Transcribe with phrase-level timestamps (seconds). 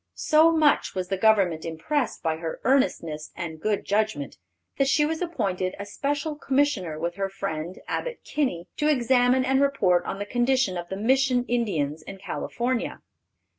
[0.15, 4.39] So much was the Government impressed by her earnestness and good judgment,
[4.79, 9.61] that she was appointed a Special Commissioner with her friend, Abbott Kinney, to examine and
[9.61, 13.03] report on the condition of the Mission Indians in California.